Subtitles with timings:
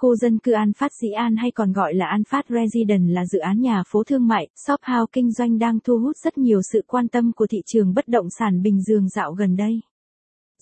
[0.00, 3.26] Khu dân cư An Phát Dĩ An hay còn gọi là An Phát Residence là
[3.26, 6.60] dự án nhà phố thương mại, shop house kinh doanh đang thu hút rất nhiều
[6.72, 9.80] sự quan tâm của thị trường bất động sản Bình Dương dạo gần đây.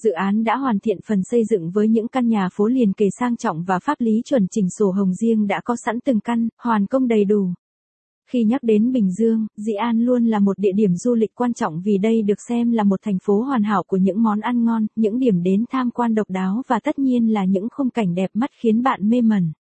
[0.02, 3.06] Dự án đã hoàn thiện phần xây dựng với những căn nhà phố liền kề
[3.18, 6.48] sang trọng và pháp lý chuẩn chỉnh sổ hồng riêng đã có sẵn từng căn,
[6.58, 7.48] hoàn công đầy đủ.
[8.30, 11.54] Khi nhắc đến Bình Dương, Dị An luôn là một địa điểm du lịch quan
[11.54, 14.64] trọng vì đây được xem là một thành phố hoàn hảo của những món ăn
[14.64, 18.14] ngon, những điểm đến tham quan độc đáo và tất nhiên là những khung cảnh
[18.14, 19.52] đẹp mắt khiến bạn mê mẩn.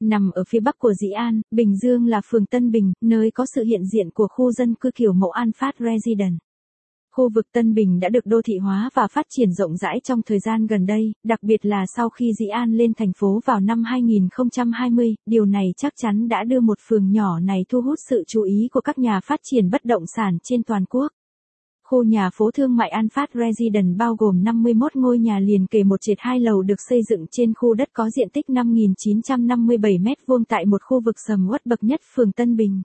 [0.00, 3.46] Nằm ở phía bắc của Dĩ An, Bình Dương là phường Tân Bình, nơi có
[3.54, 6.38] sự hiện diện của khu dân cư kiểu mẫu An Phát Residence.
[7.16, 10.22] Khu vực Tân Bình đã được đô thị hóa và phát triển rộng rãi trong
[10.22, 13.60] thời gian gần đây, đặc biệt là sau khi Dĩ An lên thành phố vào
[13.60, 18.24] năm 2020, điều này chắc chắn đã đưa một phường nhỏ này thu hút sự
[18.26, 21.12] chú ý của các nhà phát triển bất động sản trên toàn quốc.
[21.88, 25.84] Khu nhà phố thương mại An Phát Residence bao gồm 51 ngôi nhà liền kề
[25.84, 30.44] một trệt hai lầu được xây dựng trên khu đất có diện tích 5.957 m2
[30.48, 32.82] tại một khu vực sầm uất bậc nhất phường Tân Bình.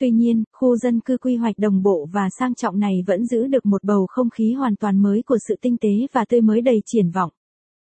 [0.00, 3.46] Tuy nhiên, khu dân cư quy hoạch đồng bộ và sang trọng này vẫn giữ
[3.46, 6.60] được một bầu không khí hoàn toàn mới của sự tinh tế và tươi mới
[6.60, 7.30] đầy triển vọng.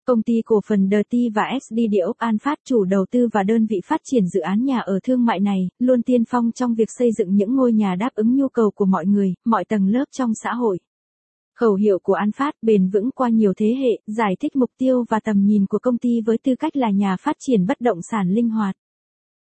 [0.06, 3.44] Công ty cổ phần Dirty và SD Địa ốc An Phát chủ đầu tư và
[3.44, 6.75] đơn vị phát triển dự án nhà ở thương mại này, luôn tiên phong trong
[6.75, 9.88] việc xây dựng những ngôi nhà đáp ứng nhu cầu của mọi người, mọi tầng
[9.88, 10.80] lớp trong xã hội.
[11.56, 15.06] Khẩu hiệu của An Phát bền vững qua nhiều thế hệ, giải thích mục tiêu
[15.09, 18.00] và tầm nhìn của công ty với tư cách là nhà phát triển bất động
[18.12, 18.75] sản linh hoạt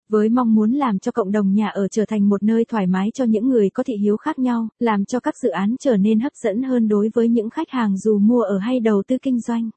[0.08, 3.10] với mong muốn làm cho cộng đồng nhà ở trở thành một nơi thoải mái
[3.14, 6.20] cho những người có thị hiếu khác nhau, làm cho các dự án trở nên
[6.20, 9.40] hấp dẫn hơn đối với những khách hàng dù mua ở hay đầu tư kinh
[9.40, 9.70] doanh.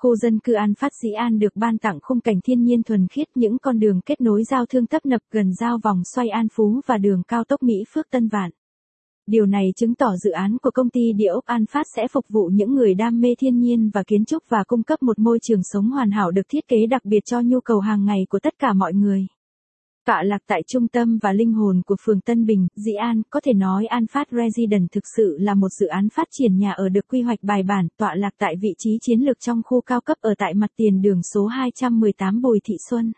[0.00, 3.06] Khu dân cư An Phát Dĩ An được ban tặng khung cảnh thiên nhiên thuần
[3.08, 6.46] khiết những con đường kết nối giao thương tấp nập gần giao vòng xoay An
[6.52, 8.50] Phú và đường cao tốc Mỹ Phước Tân Vạn.
[9.26, 12.24] Điều này chứng tỏ dự án của công ty địa ốc An Phát sẽ phục
[12.28, 15.38] vụ những người đam mê thiên nhiên và kiến trúc và cung cấp một môi
[15.42, 18.38] trường sống hoàn hảo được thiết kế đặc biệt cho nhu cầu hàng ngày của
[18.38, 19.26] tất cả mọi người.
[20.08, 23.40] Tọa lạc tại trung tâm và linh hồn của phường Tân Bình, Dĩ An, có
[23.44, 26.88] thể nói An Phát Resident thực sự là một dự án phát triển nhà ở
[26.88, 30.00] được quy hoạch bài bản, tọa lạc tại vị trí chiến lược trong khu cao
[30.00, 33.12] cấp ở tại mặt tiền đường số 218 Bùi Thị Xuân.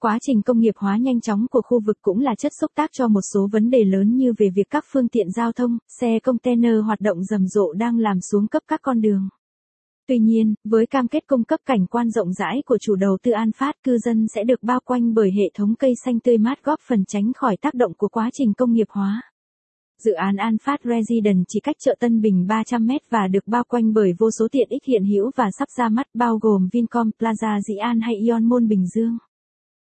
[0.00, 2.90] Quá trình công nghiệp hóa nhanh chóng của khu vực cũng là chất xúc tác
[2.92, 6.18] cho một số vấn đề lớn như về việc các phương tiện giao thông, xe
[6.18, 9.28] container hoạt động rầm rộ đang làm xuống cấp các con đường.
[10.10, 13.30] Tuy nhiên, với cam kết cung cấp cảnh quan rộng rãi của chủ đầu tư
[13.30, 16.64] An Phát, cư dân sẽ được bao quanh bởi hệ thống cây xanh tươi mát
[16.64, 19.22] góp phần tránh khỏi tác động của quá trình công nghiệp hóa.
[20.04, 23.64] Dự án An Phát Residence chỉ cách chợ Tân Bình 300 m và được bao
[23.68, 27.10] quanh bởi vô số tiện ích hiện hữu và sắp ra mắt bao gồm Vincom
[27.18, 29.18] Plaza Dĩ An hay Ion Mall Bình Dương.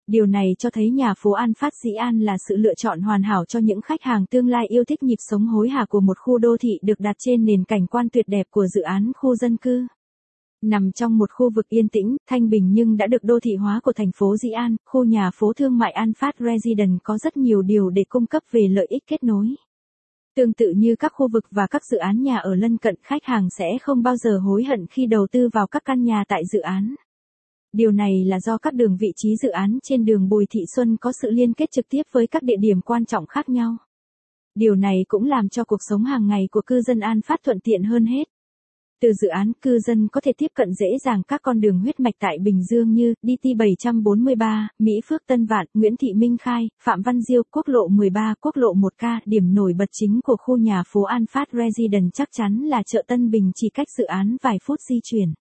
[0.08, 3.24] Điều này cho thấy nhà phố An Phát Dĩ An là sự lựa chọn hoàn
[3.24, 6.18] hảo cho những khách hàng tương lai yêu thích nhịp sống hối hả của một
[6.18, 9.36] khu đô thị được đặt trên nền cảnh quan tuyệt đẹp của dự án khu
[9.36, 9.88] dân cư.
[10.62, 13.80] Nằm trong một khu vực yên tĩnh, thanh bình nhưng đã được đô thị hóa
[13.84, 17.38] của thành phố Dĩ An, khu nhà phố thương mại An Phát Residence có rất
[17.38, 19.56] nhiều điều để cung cấp về lợi ích kết nối.
[20.36, 23.24] Tương tự như các khu vực và các dự án nhà ở lân cận khách
[23.26, 26.44] hàng sẽ không bao giờ hối hận khi đầu tư vào các căn nhà tại
[26.54, 26.96] dự án.
[27.74, 30.98] Điều này là do các đường vị trí dự án trên đường Bùi Thị Xuân
[31.02, 33.78] có sự liên kết trực tiếp với các địa điểm quan trọng khác nhau.
[34.56, 37.60] Điều này cũng làm cho cuộc sống hàng ngày của cư dân An Phát thuận
[37.60, 38.24] tiện hơn hết.
[39.02, 42.00] Từ dự án cư dân có thể tiếp cận dễ dàng các con đường huyết
[42.00, 46.70] mạch tại Bình Dương như DT 743, Mỹ Phước Tân Vạn, Nguyễn Thị Minh Khai,
[46.84, 49.20] Phạm Văn Diêu, Quốc lộ 13, Quốc lộ 1K.
[49.26, 53.04] Điểm nổi bật chính của khu nhà phố An Phát Residence chắc chắn là chợ
[53.08, 55.34] Tân Bình chỉ cách dự án vài phút di chuyển.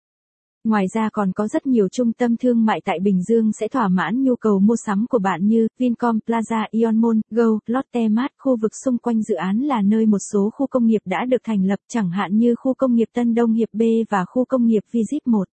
[0.63, 3.87] Ngoài ra còn có rất nhiều trung tâm thương mại tại Bình Dương sẽ thỏa
[3.87, 8.31] mãn nhu cầu mua sắm của bạn như Vincom Plaza Ion Mall, Go, Lotte Mart.
[8.37, 11.43] Khu vực xung quanh dự án là nơi một số khu công nghiệp đã được
[11.43, 14.65] thành lập chẳng hạn như khu công nghiệp Tân Đông Hiệp B và khu công
[14.65, 15.47] nghiệp Visit 1.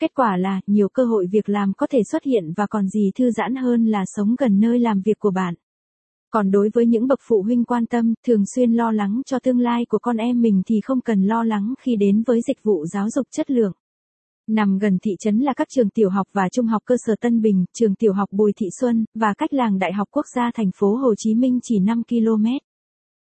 [0.00, 3.10] Kết quả là nhiều cơ hội việc làm có thể xuất hiện và còn gì
[3.18, 5.54] thư giãn hơn là sống gần nơi làm việc của bạn.
[6.30, 9.60] Còn đối với những bậc phụ huynh quan tâm, thường xuyên lo lắng cho tương
[9.60, 12.86] lai của con em mình thì không cần lo lắng khi đến với dịch vụ
[12.86, 13.72] giáo dục chất lượng.
[14.48, 17.40] Nằm gần thị trấn là các trường tiểu học và trung học cơ sở Tân
[17.40, 20.70] Bình, trường tiểu học Bùi Thị Xuân, và cách làng Đại học Quốc gia thành
[20.76, 22.44] phố Hồ Chí Minh chỉ 5 km.